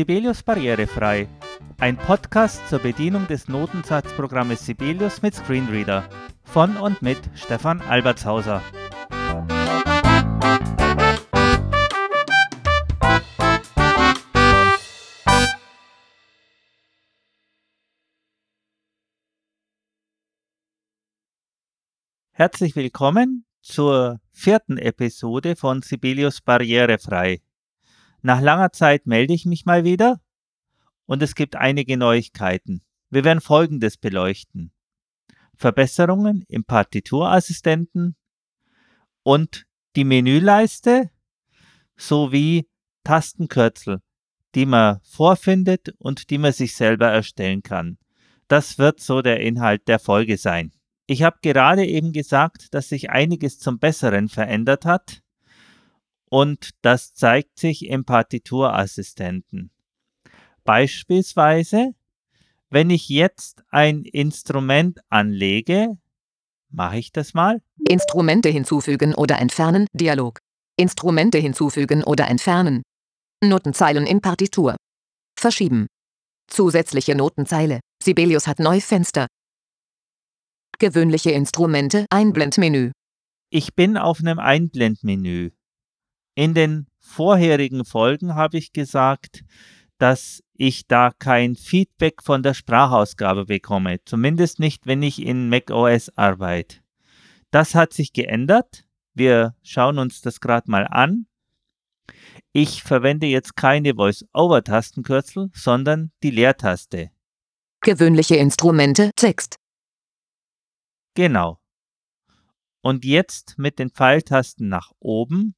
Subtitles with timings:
[0.00, 1.28] Sibelius Barrierefrei,
[1.76, 6.08] ein Podcast zur Bedienung des Notensatzprogrammes Sibelius mit Screenreader
[6.42, 8.62] von und mit Stefan Albertshauser.
[22.32, 27.42] Herzlich willkommen zur vierten Episode von Sibelius Barrierefrei.
[28.22, 30.20] Nach langer Zeit melde ich mich mal wieder
[31.06, 32.82] und es gibt einige Neuigkeiten.
[33.08, 34.72] Wir werden Folgendes beleuchten.
[35.56, 38.16] Verbesserungen im Partiturassistenten
[39.22, 41.10] und die Menüleiste
[41.96, 42.68] sowie
[43.04, 44.00] Tastenkürzel,
[44.54, 47.98] die man vorfindet und die man sich selber erstellen kann.
[48.48, 50.72] Das wird so der Inhalt der Folge sein.
[51.06, 55.22] Ich habe gerade eben gesagt, dass sich einiges zum Besseren verändert hat
[56.30, 59.70] und das zeigt sich im Partiturassistenten.
[60.64, 61.94] Beispielsweise,
[62.70, 65.98] wenn ich jetzt ein Instrument anlege,
[66.70, 67.60] mache ich das mal.
[67.86, 70.38] Instrumente hinzufügen oder entfernen, Dialog.
[70.76, 72.82] Instrumente hinzufügen oder entfernen.
[73.42, 74.76] Notenzeilen in Partitur.
[75.38, 75.88] Verschieben.
[76.46, 77.80] Zusätzliche Notenzeile.
[78.02, 79.26] Sibelius hat Neufenster.
[80.78, 82.92] Gewöhnliche Instrumente, Einblendmenü.
[83.50, 85.50] Ich bin auf einem Einblendmenü.
[86.34, 89.44] In den vorherigen Folgen habe ich gesagt,
[89.98, 96.10] dass ich da kein Feedback von der Sprachausgabe bekomme, zumindest nicht, wenn ich in macOS
[96.16, 96.78] arbeite.
[97.50, 98.84] Das hat sich geändert.
[99.14, 101.26] Wir schauen uns das gerade mal an.
[102.52, 107.10] Ich verwende jetzt keine Voice-Over-Tastenkürzel, sondern die Leertaste.
[107.80, 109.56] Gewöhnliche Instrumente, Text.
[111.14, 111.60] Genau.
[112.82, 115.54] Und jetzt mit den Pfeiltasten nach oben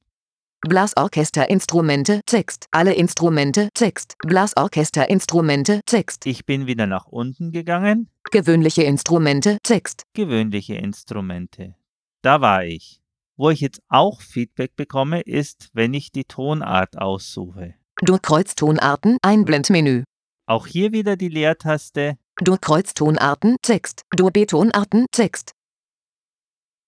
[0.65, 2.67] Blasorchesterinstrumente, Text.
[2.71, 4.15] Alle Instrumente, Text.
[4.25, 6.25] Blasorchesterinstrumente, Text.
[6.25, 8.09] Ich bin wieder nach unten gegangen.
[8.31, 10.03] Gewöhnliche Instrumente, Text.
[10.13, 11.75] Gewöhnliche Instrumente.
[12.21, 13.01] Da war ich.
[13.35, 17.73] Wo ich jetzt auch Feedback bekomme, ist, wenn ich die Tonart aussuche.
[18.01, 20.03] Durchkreuztonarten, Einblendmenü.
[20.45, 22.17] Auch hier wieder die Leertaste.
[22.39, 24.03] Durchkreuztonarten, Text.
[24.15, 25.51] Dur-B-Tonarten, Text.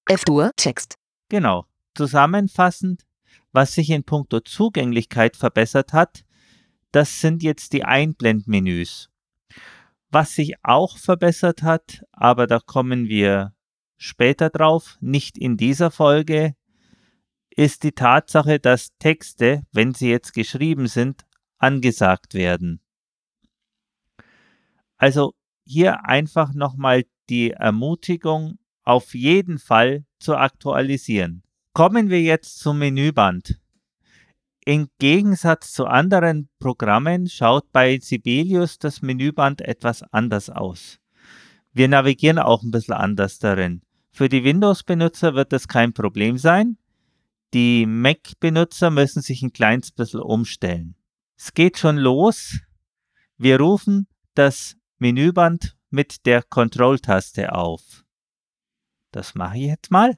[0.08, 0.96] F-Dur, Text.
[1.30, 1.66] Genau.
[1.98, 3.04] Zusammenfassend,
[3.52, 6.26] was sich in puncto Zugänglichkeit verbessert hat,
[6.92, 9.10] das sind jetzt die Einblendmenüs.
[10.10, 13.54] Was sich auch verbessert hat, aber da kommen wir
[13.98, 16.56] später drauf, nicht in dieser Folge,
[17.50, 21.26] ist die Tatsache, dass Texte, wenn sie jetzt geschrieben sind,
[21.58, 22.82] angesagt werden.
[24.98, 25.34] Also
[25.66, 31.45] hier einfach nochmal die Ermutigung, auf jeden Fall zu aktualisieren.
[31.76, 33.60] Kommen wir jetzt zum Menüband.
[34.64, 41.02] Im Gegensatz zu anderen Programmen schaut bei Sibelius das Menüband etwas anders aus.
[41.74, 43.82] Wir navigieren auch ein bisschen anders darin.
[44.14, 46.78] Für die Windows-Benutzer wird das kein Problem sein.
[47.54, 50.96] Die Mac-Benutzer müssen sich ein kleines bisschen umstellen.
[51.38, 52.58] Es geht schon los.
[53.38, 58.06] Wir rufen das Menüband mit der Control-Taste auf.
[59.12, 60.18] Das mache ich jetzt mal.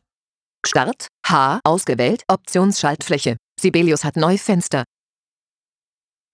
[0.68, 3.38] Start, H, ausgewählt, Optionsschaltfläche.
[3.58, 4.84] Sibelius hat Neufenster.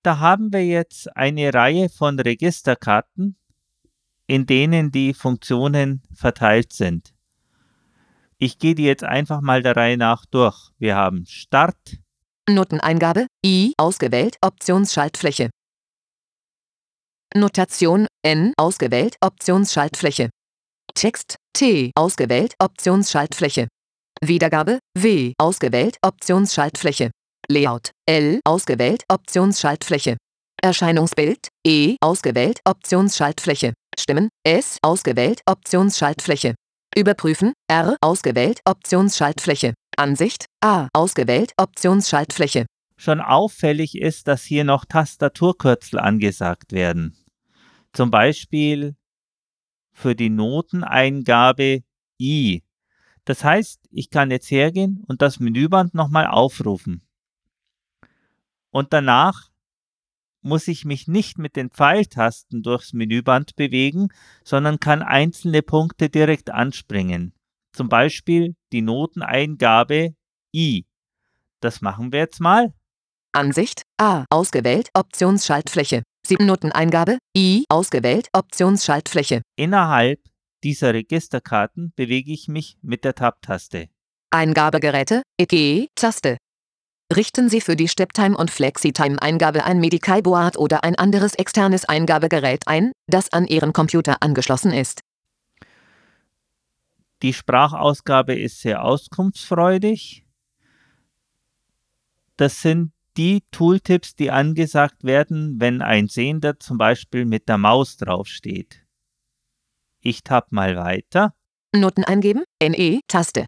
[0.01, 3.37] Da haben wir jetzt eine Reihe von Registerkarten,
[4.25, 7.13] in denen die Funktionen verteilt sind.
[8.39, 10.71] Ich gehe die jetzt einfach mal der Reihe nach durch.
[10.79, 11.99] Wir haben Start,
[12.49, 15.51] Noteneingabe, I, ausgewählt, Optionsschaltfläche.
[17.35, 20.31] Notation, N, ausgewählt, Optionsschaltfläche.
[20.95, 23.67] Text, T, ausgewählt, Optionsschaltfläche.
[24.27, 27.11] Wiedergabe, W, ausgewählt, Optionsschaltfläche.
[27.49, 30.17] Layout, L, ausgewählt, Optionsschaltfläche.
[30.61, 33.73] Erscheinungsbild, E, ausgewählt, Optionsschaltfläche.
[33.99, 36.55] Stimmen, S, ausgewählt, Optionsschaltfläche.
[36.95, 39.73] Überprüfen, R, ausgewählt, Optionsschaltfläche.
[39.97, 42.65] Ansicht, A, ausgewählt, Optionsschaltfläche.
[42.97, 47.17] Schon auffällig ist, dass hier noch Tastaturkürzel angesagt werden.
[47.91, 48.95] Zum Beispiel
[49.91, 51.83] für die Noteneingabe
[52.19, 52.63] I
[53.25, 57.01] das heißt, ich kann jetzt hergehen und das Menüband nochmal aufrufen.
[58.71, 59.49] Und danach
[60.41, 64.09] muss ich mich nicht mit den Pfeiltasten durchs Menüband bewegen,
[64.43, 67.33] sondern kann einzelne Punkte direkt anspringen.
[67.71, 70.15] Zum Beispiel die Noteneingabe
[70.53, 70.85] I.
[71.61, 72.73] Das machen wir jetzt mal.
[73.31, 76.03] Ansicht A ausgewählt Optionsschaltfläche.
[76.27, 79.41] 7 Noteneingabe I ausgewählt Optionsschaltfläche.
[79.55, 80.19] Innerhalb
[80.63, 83.89] dieser Registerkarten bewege ich mich mit der Tab-Taste.
[84.31, 86.37] Eingabegeräte, EG, Taste.
[87.15, 92.91] Richten Sie für die Steptime- und Flexitime-Eingabe ein Medical-Board oder ein anderes externes Eingabegerät ein,
[93.07, 95.01] das an Ihren Computer angeschlossen ist.
[97.21, 100.25] Die Sprachausgabe ist sehr auskunftsfreudig.
[102.37, 107.97] Das sind die Tooltips, die angesagt werden, wenn ein Sehender zum Beispiel mit der Maus
[107.97, 108.82] draufsteht.
[110.05, 111.33] Ich tapp mal weiter.
[111.73, 113.45] Noten eingeben, NE-Taste.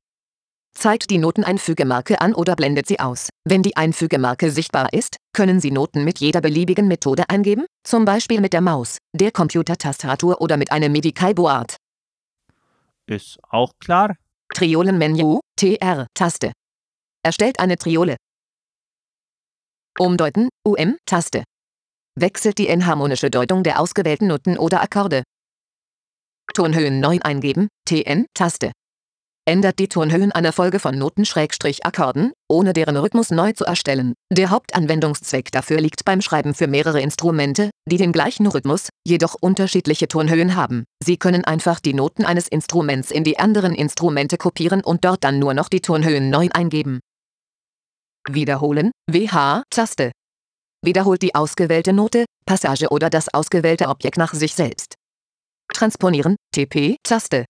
[0.74, 3.30] Zeigt die Noteneinfügemarke an oder blendet sie aus.
[3.44, 8.40] Wenn die Einfügemarke sichtbar ist, können Sie Noten mit jeder beliebigen Methode eingeben, zum Beispiel
[8.40, 11.76] mit der Maus, der Computertastatur oder mit einem MIDI-Keyboard.
[13.06, 14.16] Ist auch klar.
[14.54, 16.54] Triolenmenü, TR-Taste.
[17.24, 18.16] Erstellt eine Triole.
[20.00, 21.44] Umdeuten, UM-Taste.
[22.16, 25.24] Wechselt die enharmonische Deutung der ausgewählten Noten oder Akkorde.
[26.54, 28.72] Tonhöhen neu eingeben, TN-Taste.
[29.48, 34.16] Ändert die Tonhöhen einer Folge von Noten-Akkorden, ohne deren Rhythmus neu zu erstellen.
[34.32, 40.08] Der Hauptanwendungszweck dafür liegt beim Schreiben für mehrere Instrumente, die den gleichen Rhythmus, jedoch unterschiedliche
[40.08, 40.86] Tonhöhen haben.
[41.04, 45.38] Sie können einfach die Noten eines Instruments in die anderen Instrumente kopieren und dort dann
[45.38, 47.00] nur noch die Tonhöhen neu eingeben.
[48.28, 50.12] Wiederholen, WH-Taste.
[50.84, 54.95] Wiederholt die ausgewählte Note, Passage oder das ausgewählte Objekt nach sich selbst.
[55.74, 57.46] Transponieren, TP-Taste.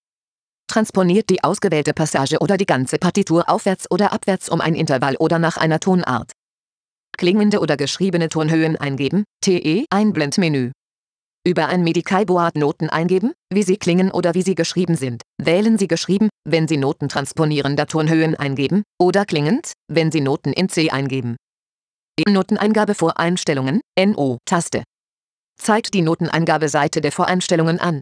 [0.67, 5.37] Transponiert die ausgewählte Passage oder die ganze Partitur aufwärts oder abwärts um ein Intervall oder
[5.37, 6.31] nach einer Tonart.
[7.17, 10.71] Klingende oder geschriebene Tonhöhen eingeben, TE Einblendmenü.
[11.47, 15.21] Über ein Medical-Board Noten eingeben, wie sie klingen oder wie sie geschrieben sind.
[15.39, 20.69] Wählen Sie geschrieben, wenn Sie Noten transponierender Tonhöhen eingeben, oder klingend, wenn Sie Noten in
[20.69, 21.35] C eingeben.
[22.27, 24.83] Noteneingabe Voreinstellungen, NO-Taste.
[25.57, 28.01] Zeigt die Noteneingabeseite der Voreinstellungen an.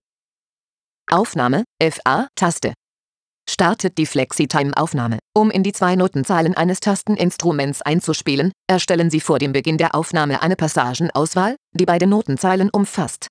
[1.12, 2.74] Aufnahme, FA-Taste.
[3.50, 5.20] Startet die FlexiTime-Aufnahme.
[5.36, 10.42] Um in die zwei Notenzeilen eines Tasteninstruments einzuspielen, erstellen Sie vor dem Beginn der Aufnahme
[10.42, 13.28] eine Passagenauswahl, die beide Notenzeilen umfasst.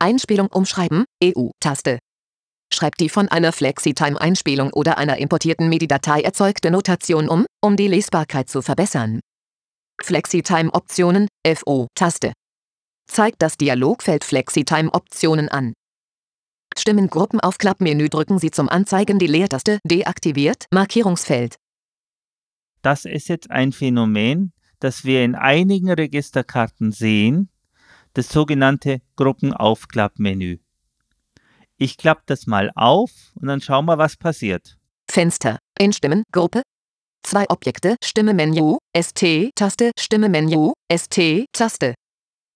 [0.00, 1.98] Einspielung umschreiben, EU-Taste.
[2.72, 8.48] Schreibt die von einer FlexiTime-Einspielung oder einer importierten MIDI-Datei erzeugte Notation um, um die Lesbarkeit
[8.48, 9.20] zu verbessern.
[10.02, 12.32] FlexiTime-Optionen, FO-Taste.
[13.06, 15.72] Zeigt das Dialogfeld FlexiTime-Optionen an.
[16.76, 21.56] Stimmengruppenaufklappmenü drücken Sie zum Anzeigen die Leertaste deaktiviert Markierungsfeld.
[22.82, 27.48] Das ist jetzt ein Phänomen, das wir in einigen Registerkarten sehen,
[28.12, 30.58] das sogenannte Gruppenaufklappmenü.
[31.78, 34.78] Ich klappe das mal auf und dann schauen wir, was passiert.
[35.10, 36.62] Fenster in Stimmengruppe.
[37.22, 37.96] Zwei Objekte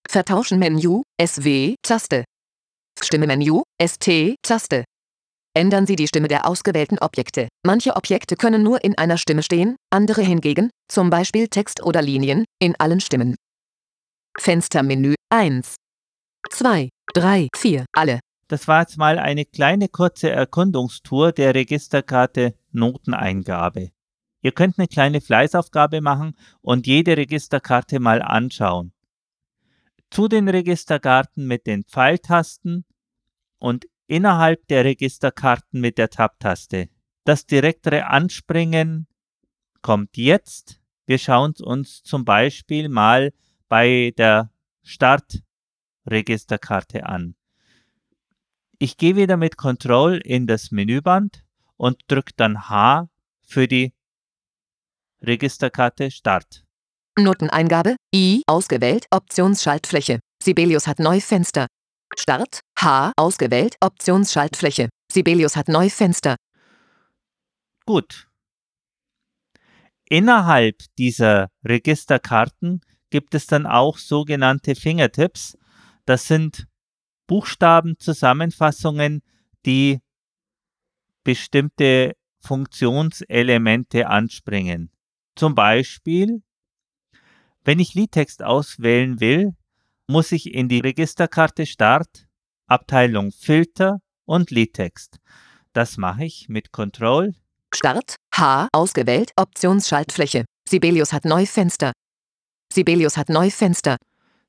[0.07, 1.03] Stimme-Menü, ST-Taste, Stimme-Menü, ST-Taste.
[1.03, 2.23] Vertauschen-Menü, SW-Taste.
[3.01, 4.83] Stimme-Menü, ST-Taste.
[5.53, 7.49] Ändern Sie die Stimme der ausgewählten Objekte.
[7.65, 12.45] Manche Objekte können nur in einer Stimme stehen, andere hingegen, zum Beispiel Text oder Linien,
[12.59, 13.35] in allen Stimmen.
[14.37, 15.75] Fenstermenü 1,
[16.49, 18.19] 2, 3, 4, alle.
[18.47, 23.91] Das war jetzt mal eine kleine kurze Erkundungstour der Registerkarte Noteneingabe.
[24.41, 28.93] Ihr könnt eine kleine Fleißaufgabe machen und jede Registerkarte mal anschauen.
[30.11, 32.85] Zu den Registerkarten mit den Pfeiltasten
[33.59, 36.89] und innerhalb der Registerkarten mit der Tab-Taste.
[37.23, 39.07] Das direktere Anspringen
[39.81, 40.81] kommt jetzt.
[41.05, 43.31] Wir schauen uns zum Beispiel mal
[43.69, 44.51] bei der
[44.83, 47.35] Start-Registerkarte an.
[48.79, 51.45] Ich gehe wieder mit Control in das Menüband
[51.77, 53.07] und drücke dann H
[53.43, 53.93] für die
[55.21, 56.65] Registerkarte Start.
[57.17, 60.19] Noteneingabe, I, ausgewählt, Optionsschaltfläche.
[60.41, 61.67] Sibelius hat Neufenster.
[62.17, 64.89] Start, H, ausgewählt, Optionsschaltfläche.
[65.11, 66.35] Sibelius hat Neufenster.
[67.85, 68.27] Gut.
[70.09, 75.57] Innerhalb dieser Registerkarten gibt es dann auch sogenannte Fingertips.
[76.05, 76.67] Das sind
[77.27, 79.21] Buchstabenzusammenfassungen,
[79.65, 79.99] die
[81.23, 84.91] bestimmte Funktionselemente anspringen.
[85.35, 86.41] Zum Beispiel,
[87.63, 89.55] wenn ich Liedtext auswählen will,
[90.07, 92.27] muss ich in die Registerkarte Start,
[92.67, 95.19] Abteilung Filter und Liedtext.
[95.73, 97.33] Das mache ich mit Control.
[97.73, 100.45] Start, H, ausgewählt, Optionsschaltfläche.
[100.67, 101.93] Sibelius hat Neufenster.
[102.73, 103.97] Sibelius hat Neufenster.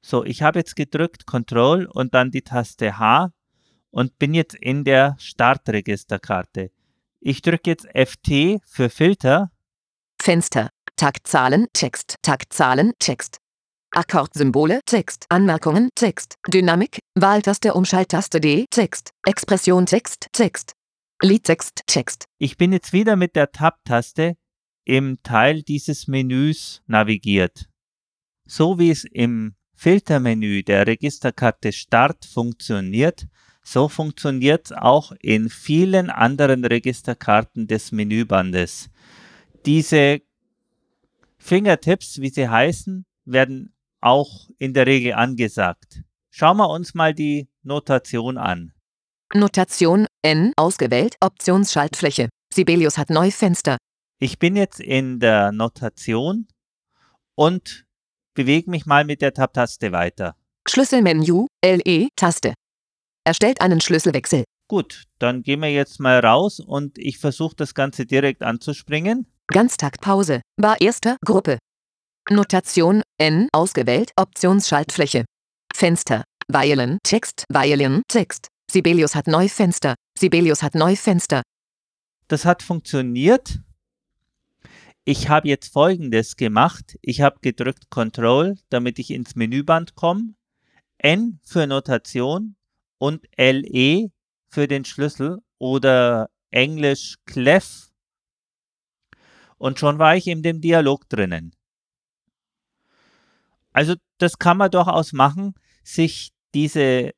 [0.00, 3.30] So, ich habe jetzt gedrückt Control und dann die Taste H
[3.90, 6.70] und bin jetzt in der Startregisterkarte.
[7.20, 9.52] Ich drücke jetzt FT für Filter.
[10.20, 10.70] Fenster,
[11.02, 13.40] Taktzahlen, Text, Taktzahlen, Text.
[13.90, 20.74] Akkordsymbole, Text, Anmerkungen, Text, Dynamik, Wahltaste, Umschalttaste D, Text, Expression, Text, Text.
[21.20, 22.26] Liedtext, Text.
[22.38, 24.36] Ich bin jetzt wieder mit der Tab-Taste
[24.84, 27.68] im Teil dieses Menüs navigiert.
[28.46, 33.26] So wie es im Filtermenü der Registerkarte Start funktioniert,
[33.64, 38.88] so funktioniert es auch in vielen anderen Registerkarten des Menübandes.
[39.66, 40.22] Diese
[41.42, 46.02] Fingertips, wie sie heißen, werden auch in der Regel angesagt.
[46.30, 48.72] Schauen wir uns mal die Notation an.
[49.34, 52.28] Notation N ausgewählt Optionsschaltfläche.
[52.54, 53.76] Sibelius hat Neufenster.
[54.20, 56.46] Ich bin jetzt in der Notation
[57.34, 57.86] und
[58.34, 60.36] bewege mich mal mit der Tab-Taste weiter.
[60.68, 62.54] Schlüsselmenü LE Taste.
[63.24, 64.44] Erstellt einen Schlüsselwechsel.
[64.68, 69.26] Gut, dann gehen wir jetzt mal raus und ich versuche das Ganze direkt anzuspringen.
[69.52, 70.40] Ganztaktpause.
[70.56, 71.58] Bar erster Gruppe.
[72.30, 75.26] Notation N ausgewählt Optionsschaltfläche.
[75.74, 76.24] Fenster.
[76.48, 77.44] Weilen Text.
[77.50, 78.48] Weilen Text.
[78.70, 79.94] Sibelius hat Neufenster.
[80.18, 81.42] Sibelius hat Neufenster.
[82.28, 83.58] Das hat funktioniert.
[85.04, 86.96] Ich habe jetzt folgendes gemacht.
[87.02, 90.34] Ich habe gedrückt Control, damit ich ins Menüband komme.
[90.96, 92.56] N für Notation
[92.96, 94.08] und LE
[94.48, 97.91] für den Schlüssel oder Englisch Clef.
[99.62, 101.54] Und schon war ich in dem Dialog drinnen.
[103.72, 105.54] Also das kann man durchaus machen,
[105.84, 107.12] sich diese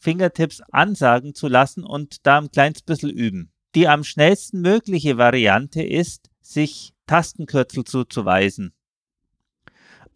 [0.00, 3.52] Fingertips ansagen zu lassen und da ein kleines bisschen üben.
[3.74, 8.72] Die am schnellsten mögliche Variante ist, sich Tastenkürzel zuzuweisen.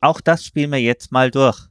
[0.00, 1.68] Auch das spielen wir jetzt mal durch.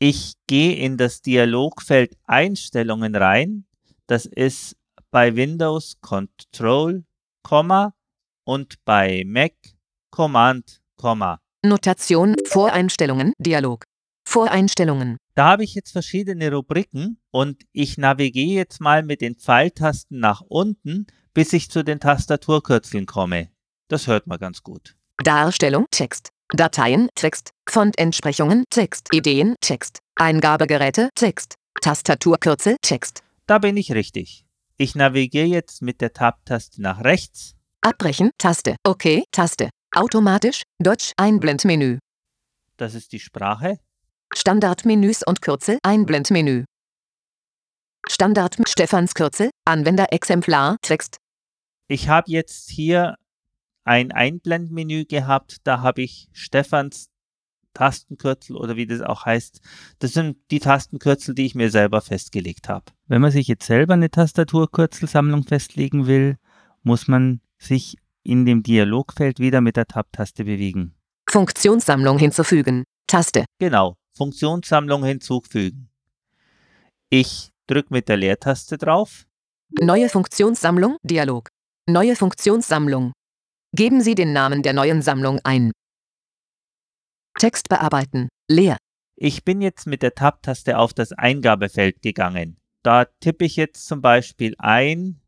[0.00, 3.64] Ich gehe in das Dialogfeld Einstellungen rein.
[4.08, 4.76] Das ist
[5.12, 7.04] bei Windows Control,
[8.48, 9.52] und bei Mac
[10.10, 10.80] Command,
[11.62, 13.84] Notation, Voreinstellungen, Dialog.
[14.26, 15.18] Voreinstellungen.
[15.34, 20.40] Da habe ich jetzt verschiedene Rubriken und ich navigiere jetzt mal mit den Pfeiltasten nach
[20.40, 23.50] unten, bis ich zu den Tastaturkürzeln komme.
[23.88, 24.96] Das hört man ganz gut.
[25.22, 26.30] Darstellung, Text.
[26.48, 27.50] Dateien, Text.
[27.68, 29.08] Fontentsprechungen, Text.
[29.12, 29.98] Ideen, Text.
[30.16, 31.56] Eingabegeräte, Text.
[31.82, 33.22] Tastaturkürzel, Text.
[33.46, 34.46] Da bin ich richtig.
[34.78, 37.57] Ich navigiere jetzt mit der Tab-Taste nach rechts.
[37.88, 38.76] Abbrechen, Taste.
[38.86, 39.70] OK, Taste.
[39.96, 41.98] Automatisch, Deutsch, Einblendmenü.
[42.76, 43.78] Das ist die Sprache.
[44.34, 46.64] Standardmenüs und Kürzel, Einblendmenü.
[48.06, 51.16] Standard Stefans Kürzel, Anwenderexemplar, Text.
[51.88, 53.16] Ich habe jetzt hier
[53.84, 57.08] ein Einblendmenü gehabt, da habe ich Stefans
[57.72, 59.62] Tastenkürzel oder wie das auch heißt.
[59.98, 62.84] Das sind die Tastenkürzel, die ich mir selber festgelegt habe.
[63.06, 66.36] Wenn man sich jetzt selber eine Tastaturkürzelsammlung festlegen will,
[66.82, 70.94] muss man sich in dem Dialogfeld wieder mit der Tab-Taste bewegen.
[71.28, 72.84] Funktionssammlung hinzufügen.
[73.06, 73.44] Taste.
[73.58, 75.88] Genau, Funktionssammlung hinzufügen.
[77.10, 79.26] Ich drücke mit der Leertaste drauf.
[79.80, 81.48] Neue Funktionssammlung, Dialog.
[81.86, 83.12] Neue Funktionssammlung.
[83.74, 85.72] Geben Sie den Namen der neuen Sammlung ein.
[87.38, 88.28] Text bearbeiten.
[88.50, 88.76] Leer.
[89.16, 92.56] Ich bin jetzt mit der Tab-Taste auf das Eingabefeld gegangen.
[92.82, 95.20] Da tippe ich jetzt zum Beispiel ein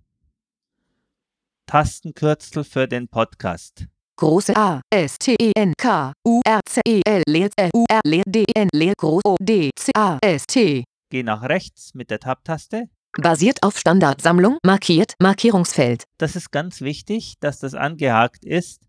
[1.71, 3.87] Tastenkürzel für den Podcast.
[4.17, 8.01] Große A, S, T, E, N, K, U, R, C, E, L, E, U, R,
[8.05, 10.83] Leer, D, N, Leer, Groß, O, D, C, A, S, T.
[11.11, 12.89] Geh nach rechts mit der Tab-Taste.
[13.13, 16.03] Basiert auf Standardsammlung, markiert, Markierungsfeld.
[16.19, 18.89] Das ist ganz wichtig, dass das angehakt ist,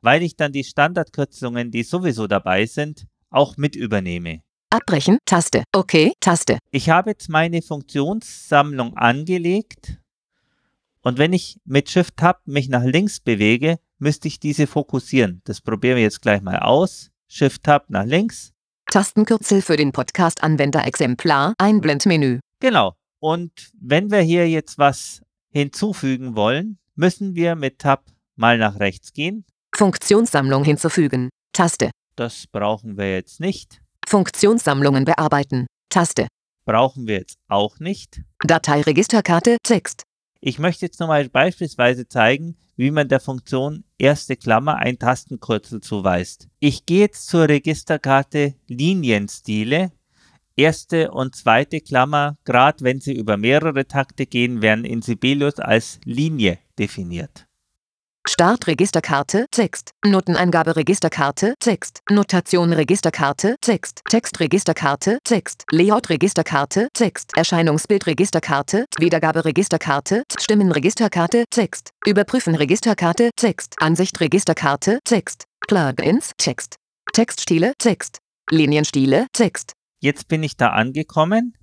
[0.00, 4.42] weil ich dann die Standardkürzungen, die sowieso dabei sind, auch mit übernehme.
[4.72, 5.64] Abbrechen, Taste.
[5.74, 6.58] OK, Taste.
[6.70, 10.00] Ich habe jetzt meine Funktionssammlung angelegt
[11.02, 15.40] und wenn ich mit Shift Tab mich nach links bewege, müsste ich diese fokussieren.
[15.44, 17.10] Das probieren wir jetzt gleich mal aus.
[17.28, 18.52] Shift Tab nach links.
[18.90, 22.40] Tastenkürzel für den Podcast-Anwender Exemplar, Einblendmenü.
[22.60, 22.94] Genau.
[23.20, 28.04] Und wenn wir hier jetzt was hinzufügen wollen, müssen wir mit Tab
[28.36, 29.44] mal nach rechts gehen.
[29.74, 31.28] Funktionssammlung hinzufügen.
[31.52, 31.90] Taste.
[32.16, 33.80] Das brauchen wir jetzt nicht.
[34.06, 35.66] Funktionssammlungen bearbeiten.
[35.88, 36.26] Taste.
[36.64, 38.22] Brauchen wir jetzt auch nicht.
[38.44, 40.02] Dateiregisterkarte Text.
[40.40, 46.48] Ich möchte jetzt nochmal beispielsweise zeigen, wie man der Funktion erste Klammer ein Tastenkürzel zuweist.
[46.60, 49.92] Ich gehe jetzt zur Registerkarte Linienstile
[50.60, 56.00] Erste und zweite Klammer, gerade wenn sie über mehrere Takte gehen, werden in Sibelius als
[56.04, 57.46] Linie definiert.
[58.32, 67.36] Start Registerkarte, Text, Noteneingabe Registerkarte, Text, Notation Registerkarte, Text, Text Registerkarte, Text, Layout Registerkarte, Text,
[67.36, 76.76] Erscheinungsbild Registerkarte, Wiedergabe Registerkarte, Stimmen Registerkarte, Text, Überprüfen Registerkarte, Text, Ansicht Registerkarte, Text, Plugins, Text,
[77.12, 78.18] Textstile, Text,
[78.48, 81.58] Linienstile, Text, Jetzt bin ich da angekommen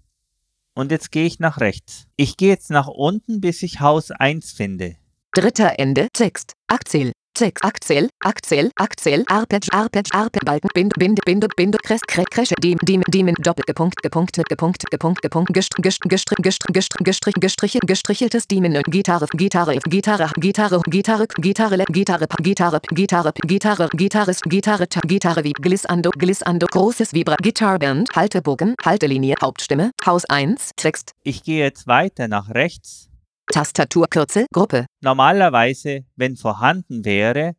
[0.75, 2.07] und jetzt gehe ich nach rechts.
[2.17, 4.97] Ich gehe jetzt nach unten, bis ich Haus 1 finde.
[5.37, 6.53] Dritter Ende Text.
[6.67, 7.11] Akzähl.
[7.35, 12.79] Text, Akzell, Akzell, Akzell, Arpeg, Arpeg, Arpeg, Balken, Bind, Bind, Bind, Bind, Kress, Kresche, Dem,
[12.79, 18.81] Dem, Dem, Doppelgepunkt, Gepunkt, Gepunkt, Gepunkt, Gepunkt, Gestrich, Gestrich, Gestrich, Gestrich, Gestrich, Gestrich, gestricheltes Demon,
[18.87, 26.09] Gitarre, Gitarre, Gitarre, Gitarre, Gitarre, Gitarre, Gitarre, Gitarre, Gitarre, Gitarre, Gitarrist, Gitarre, Gitarre wie Glissando,
[26.09, 32.49] Glissando, großes Vibra, Guitarband, Haltebogen, Haltelinie, Hauptstimme, Haus 1, Text, Ich gehe jetzt weiter nach
[32.49, 33.06] rechts.
[33.51, 37.55] Tastaturkürzel, Gruppe, Normalerweise, wenn vorhanden wäre,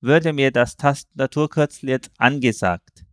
[0.00, 3.04] würde mir das Tastaturkürzel jetzt angesagt.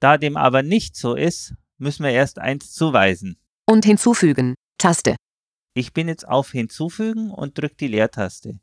[0.00, 3.36] Da dem aber nicht so ist, müssen wir erst eins zuweisen.
[3.66, 5.16] und hinzufügen, Taste,
[5.74, 8.60] Ich bin jetzt auf Hinzufügen und drücke die Leertaste.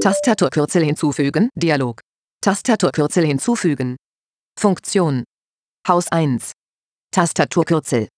[0.00, 2.00] Tastaturkürzel hinzufügen, Dialog,
[2.40, 3.96] Tastaturkürzel hinzufügen,
[4.58, 5.24] Funktion,
[5.86, 6.52] Haus 1,
[7.10, 8.08] Tastaturkürzel,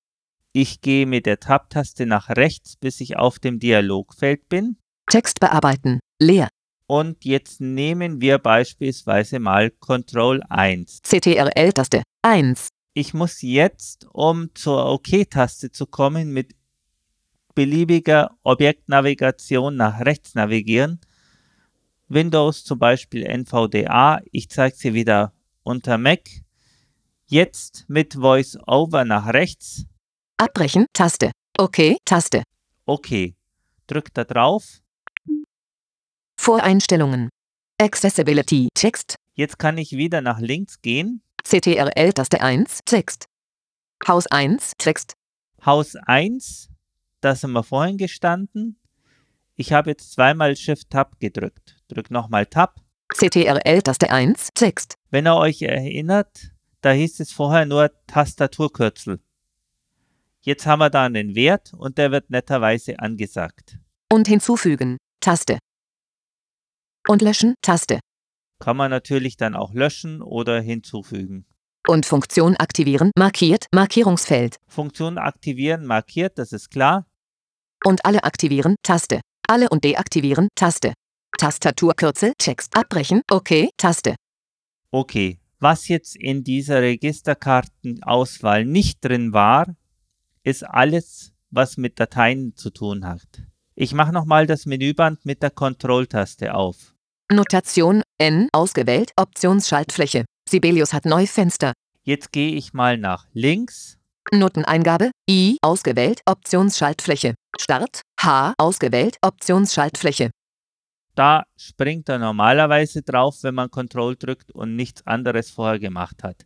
[0.56, 4.76] Ich gehe mit der Tab-Taste nach rechts, bis ich auf dem Dialogfeld bin.
[5.10, 6.48] Text bearbeiten, leer,
[6.86, 11.00] Und jetzt nehmen wir beispielsweise mal Ctrl 1.
[11.02, 16.54] CTRL-Taste, 1, Ich muss jetzt, um zur OK-Taste zu kommen, mit
[17.56, 21.00] beliebiger Objektnavigation nach rechts navigieren.
[22.06, 24.20] Windows zum Beispiel NVDA.
[24.30, 25.32] Ich zeige sie wieder
[25.64, 26.28] unter Mac.
[27.26, 29.86] Jetzt mit VoiceOver nach rechts.
[30.38, 32.42] Abbrechen, Taste, OK, Taste,
[32.86, 33.34] OK.
[33.86, 34.80] Drückt da drauf.
[36.36, 37.30] Voreinstellungen,
[37.80, 41.20] Accessibility, Text, Jetzt kann ich wieder nach links gehen.
[41.42, 43.26] CTRL-Taste 1, Text,
[44.06, 45.14] Haus 1, Text,
[45.66, 46.68] Haus 1,
[47.20, 48.78] da sind wir vorhin gestanden.
[49.56, 51.76] Ich habe jetzt zweimal Shift-Tab gedrückt.
[51.88, 52.80] Drück nochmal Tab.
[53.12, 56.50] CTRL-Taste 1, Text, Wenn ihr euch erinnert,
[56.80, 59.20] da hieß es vorher nur Tastaturkürzel.
[60.46, 63.78] Jetzt haben wir da einen Wert und der wird netterweise angesagt.
[64.12, 65.58] und hinzufügen, Taste.
[67.08, 67.98] Und löschen, Taste.
[68.60, 71.46] Kann man natürlich dann auch löschen oder hinzufügen.
[71.88, 74.56] Und Funktion aktivieren, markiert, Markierungsfeld.
[74.68, 77.06] Funktion aktivieren markiert, das ist klar.
[77.84, 79.20] Und alle aktivieren, Taste.
[79.48, 80.92] Alle und deaktivieren, Taste.
[81.38, 84.14] Tastaturkürzel, Text abbrechen, OK, Taste.
[84.90, 89.74] Okay, was jetzt in dieser Registerkartenauswahl nicht drin war,
[90.44, 93.22] ist alles, was mit Dateien zu tun hat.
[93.74, 96.94] Ich mache nochmal das Menüband mit der Kontrolltaste auf.
[97.32, 100.24] Notation, N, ausgewählt, Optionsschaltfläche.
[100.48, 101.72] Sibelius hat Neufenster.
[102.04, 103.98] Jetzt gehe ich mal nach links.
[104.30, 107.34] Noteneingabe, I, ausgewählt, Optionsschaltfläche.
[107.58, 110.30] Start, H, ausgewählt, Optionsschaltfläche.
[111.14, 116.44] Da springt er normalerweise drauf, wenn man Control drückt und nichts anderes vorher gemacht hat.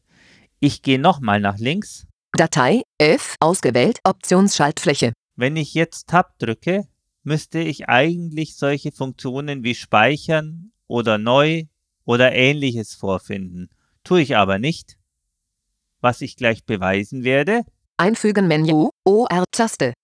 [0.61, 2.08] Ich gehe nochmal nach links.
[2.33, 5.13] Datei, F, ausgewählt, Optionsschaltfläche.
[5.37, 6.85] Wenn ich jetzt Tab drücke,
[7.23, 11.65] müsste ich eigentlich solche Funktionen wie Speichern oder Neu
[12.05, 13.71] oder ähnliches vorfinden.
[14.05, 14.99] Tue ich aber nicht.
[16.01, 17.63] Was ich gleich beweisen werde.
[17.97, 19.95] Einfügen Menü, OR-Taste.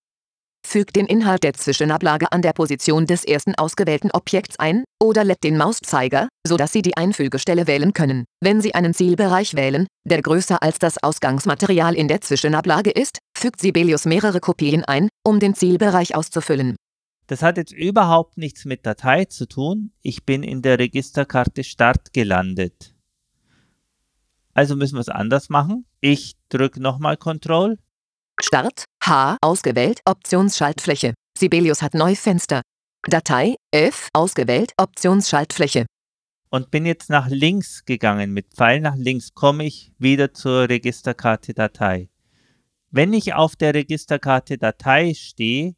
[0.67, 5.45] Fügt den Inhalt der Zwischenablage an der Position des ersten ausgewählten Objekts ein, oder lädt
[5.45, 8.25] den Mauszeiger, sodass Sie die Einfügestelle wählen können.
[8.41, 13.61] Wenn Sie einen Zielbereich wählen, der größer als das Ausgangsmaterial in der Zwischenablage ist, fügt
[13.61, 16.77] Sibelius mehrere Kopien ein, um den Zielbereich auszufüllen.
[17.27, 19.93] Das hat jetzt überhaupt nichts mit Datei zu tun.
[20.03, 22.95] Ich bin in der Registerkarte Start gelandet.
[24.55, 25.85] Also müssen wir es anders machen.
[26.01, 27.79] Ich drücke nochmal Control.
[28.41, 31.15] Start, H, ausgewählt, Optionsschaltfläche.
[31.39, 32.63] Sibelius hat Neufenster.
[33.07, 35.87] Datei, F, ausgewählt, Optionsschaltfläche.
[36.51, 38.33] und bin jetzt nach links gegangen.
[38.33, 42.09] Mit Pfeil nach links komme ich wieder zur Registerkarte Datei.
[42.91, 45.75] Wenn ich auf der Registerkarte Datei stehe,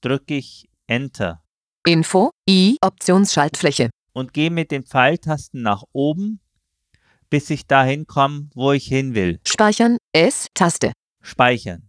[0.00, 1.42] drücke ich Enter
[1.86, 3.90] Info, I, Optionsschaltfläche.
[4.12, 6.40] und gehe mit den Pfeiltasten nach oben,
[7.30, 9.38] bis ich dahin komme, wo ich hin will.
[9.46, 10.92] Speichern, S, Taste.
[11.22, 11.85] Speichern.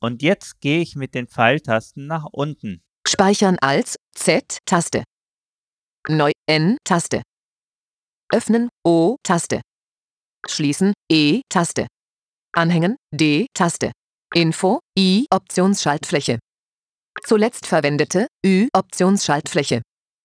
[0.00, 2.82] Und jetzt gehe ich mit den Pfeiltasten nach unten.
[3.06, 5.04] Speichern als Z-Taste.
[6.08, 7.22] Neu N-Taste.
[8.32, 9.60] Öffnen O-Taste.
[10.48, 11.86] Schließen E-Taste.
[12.52, 13.92] Anhängen D-Taste.
[14.34, 16.38] Info I-Optionsschaltfläche.
[17.22, 19.82] Zuletzt verwendete Ü-Optionsschaltfläche.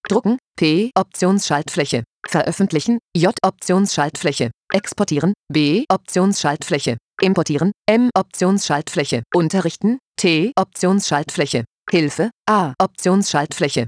[0.08, 2.04] Drucken P-Optionsschaltfläche.
[2.28, 4.52] Veröffentlichen J-Optionsschaltfläche.
[4.72, 6.98] Exportieren B-Optionsschaltfläche.
[7.22, 9.24] Importieren, M, Optionsschaltfläche.
[9.34, 11.64] Unterrichten, T, Optionsschaltfläche.
[11.90, 13.88] Hilfe, A, Optionsschaltfläche.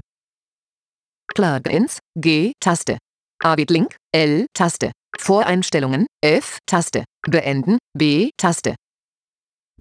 [1.34, 2.96] Plugins, G, Taste.
[3.42, 4.92] Avid Link, L, Taste.
[5.18, 7.04] Voreinstellungen, F, Taste.
[7.22, 8.76] Beenden, B, Taste.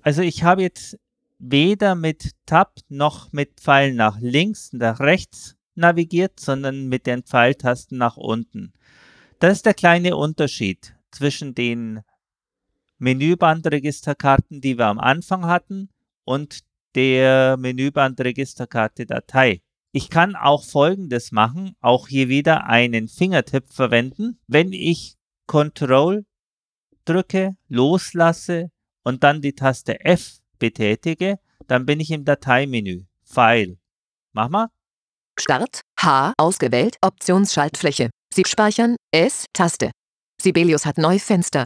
[0.02, 0.98] Also ich habe jetzt
[1.40, 7.98] weder mit Tab noch mit Pfeil nach links, nach rechts navigiert, sondern mit den Pfeiltasten
[7.98, 8.74] nach unten.
[9.40, 12.02] Das ist der kleine Unterschied zwischen den
[13.00, 15.90] Menübandregisterkarten, die wir am Anfang hatten,
[16.24, 16.60] und
[16.96, 19.62] der Menübandregisterkarte Datei.
[19.92, 24.40] Ich kann auch folgendes machen, auch hier wieder einen Fingertipp verwenden.
[24.48, 25.16] Wenn ich
[25.48, 26.26] Ctrl
[27.06, 28.70] drücke, loslasse
[29.04, 33.06] und dann die Taste F betätige, dann bin ich im Dateimenü.
[33.24, 33.78] File.
[34.34, 34.68] Mach mal.
[35.40, 38.10] Start, H, ausgewählt, Optionsschaltfläche.
[38.34, 39.92] Sie speichern, S, Taste.
[40.42, 41.66] Sibelius hat Neufenster.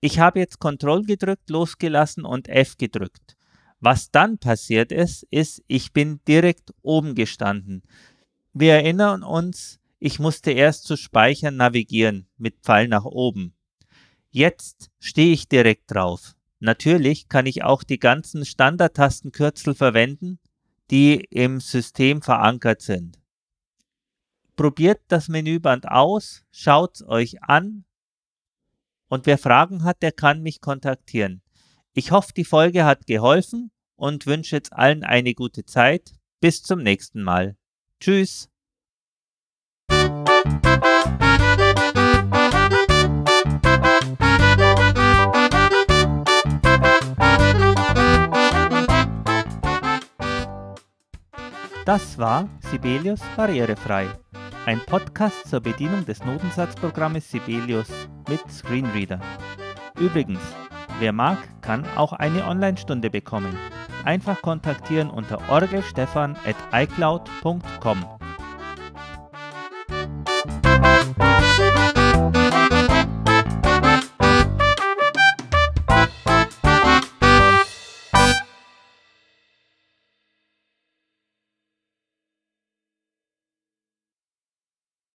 [0.00, 3.36] Ich habe jetzt Ctrl gedrückt, losgelassen und F gedrückt.
[3.80, 7.82] Was dann passiert ist, ist, ich bin direkt oben gestanden.
[8.52, 13.54] Wir erinnern uns, ich musste erst zu Speichern navigieren mit Pfeil nach oben.
[14.30, 16.36] Jetzt stehe ich direkt drauf.
[16.60, 20.38] Natürlich kann ich auch die ganzen Standardtastenkürzel verwenden,
[20.90, 23.18] die im System verankert sind.
[24.54, 27.84] Probiert das Menüband aus, schaut es euch an
[29.08, 31.42] und wer Fragen hat, der kann mich kontaktieren.
[31.92, 36.12] Ich hoffe, die Folge hat geholfen und wünsche jetzt allen eine gute Zeit.
[36.40, 37.56] Bis zum nächsten Mal.
[38.00, 38.48] Tschüss.
[51.84, 54.08] Das war Sibelius Barrierefrei,
[54.68, 57.88] ein Podcast zur Bedienung des Notensatzprogrammes Sibelius
[58.28, 59.18] mit Screenreader.
[59.98, 60.42] Übrigens,
[60.98, 63.56] wer mag, kann auch eine Online-Stunde bekommen.
[64.04, 68.17] Einfach kontaktieren unter orgelstefan.icloud.com.